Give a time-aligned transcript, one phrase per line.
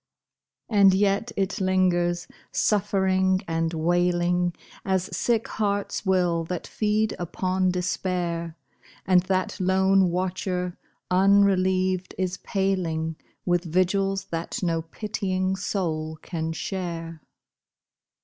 [0.67, 8.57] And yet it lingers, suffering and wailing, As sick hearts will that feed upon despair,
[9.05, 10.75] And that lone watcher,
[11.11, 17.21] unrelieved, is paling With vigils that no pitying soul can share.